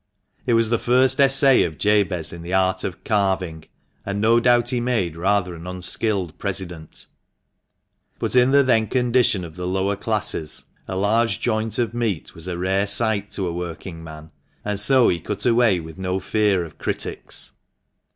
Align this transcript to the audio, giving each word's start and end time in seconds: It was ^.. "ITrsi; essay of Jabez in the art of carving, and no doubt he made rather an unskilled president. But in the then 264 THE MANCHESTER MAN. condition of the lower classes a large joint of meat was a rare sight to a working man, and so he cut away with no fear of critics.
It 0.47 0.55
was 0.55 0.71
^.. 0.71 0.73
"ITrsi; 0.75 1.19
essay 1.19 1.61
of 1.61 1.77
Jabez 1.77 2.33
in 2.33 2.41
the 2.41 2.55
art 2.55 2.83
of 2.83 3.03
carving, 3.03 3.65
and 4.03 4.19
no 4.19 4.39
doubt 4.39 4.69
he 4.71 4.79
made 4.79 5.15
rather 5.15 5.53
an 5.53 5.67
unskilled 5.67 6.39
president. 6.39 7.05
But 8.17 8.35
in 8.35 8.49
the 8.49 8.63
then 8.63 8.89
264 8.89 9.03
THE 9.43 9.43
MANCHESTER 9.43 9.43
MAN. 9.43 9.43
condition 9.43 9.45
of 9.45 9.55
the 9.55 9.79
lower 9.79 9.95
classes 9.95 10.63
a 10.87 10.95
large 10.97 11.39
joint 11.39 11.77
of 11.77 11.93
meat 11.93 12.33
was 12.33 12.47
a 12.47 12.57
rare 12.57 12.87
sight 12.87 13.29
to 13.33 13.45
a 13.47 13.53
working 13.53 14.03
man, 14.03 14.31
and 14.65 14.79
so 14.79 15.07
he 15.07 15.19
cut 15.19 15.45
away 15.45 15.79
with 15.79 15.99
no 15.99 16.19
fear 16.19 16.65
of 16.65 16.79
critics. 16.79 17.51